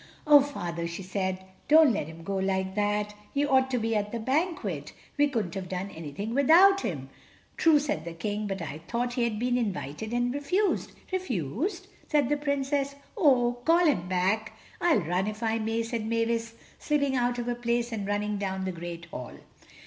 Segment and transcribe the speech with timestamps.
[0.25, 3.13] "Oh, Father," she said, "don't let him go like that.
[3.35, 4.93] He ought to be at the banquet.
[5.15, 7.09] We couldn't have done anything without him."
[7.55, 12.29] "True," said the King, "but I thought he had been invited, and refused." "Refused?" said
[12.29, 17.37] the Princess, "oh, call him back!" "I'll run if I may," said Mavis, slipping out
[17.37, 19.33] of her place and running down the great hall.